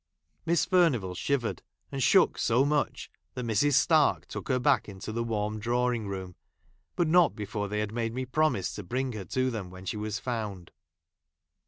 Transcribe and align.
Miss 0.47 0.65
Furnivall 0.65 1.13
| 1.15 1.15
shivered 1.23 1.61
and 1.91 2.01
shook 2.01 2.39
so 2.39 2.65
much, 2.65 3.11
that 3.35 3.43
Mi's. 3.43 3.75
Stark 3.75 4.23
i 4.23 4.29
took 4.29 4.47
her 4.47 4.57
back 4.57 4.89
into 4.89 5.11
the 5.11 5.23
warm 5.23 5.59
drawing 5.59 6.07
room; 6.07 6.33
but 6.95 7.07
not 7.07 7.35
before 7.35 7.67
they 7.67 7.81
had 7.81 7.93
made 7.93 8.11
me 8.15 8.25
promise 8.25 8.73
to 8.73 8.81
i 8.81 8.85
■ 8.85 8.87
bring 8.89 9.11
her 9.11 9.25
to 9.25 9.51
them 9.51 9.69
when 9.69 9.85
she 9.85 9.97
was 9.97 10.17
found. 10.17 10.71